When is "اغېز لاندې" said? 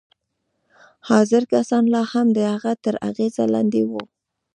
3.09-3.81